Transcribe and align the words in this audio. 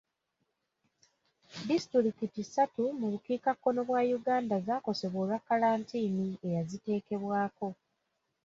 Disitulikiti 1.67 2.41
ssatu 2.45 2.83
mu 2.99 3.07
bukiikakkono 3.13 3.79
bwa 3.87 4.01
Uganda 4.19 4.55
zaakosebwa 4.65 5.17
olwa 5.23 5.37
kalantiini 5.47 6.27
eyaziteekebwako. 6.47 7.67